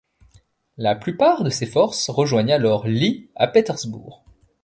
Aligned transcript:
La 0.79 0.95
plupart 0.95 1.43
de 1.43 1.51
ses 1.51 1.67
forces 1.67 2.07
rejoignent 2.09 2.53
alors 2.55 2.87
Lee 2.87 3.29
à 3.35 3.45
Petersburg. 3.47 4.23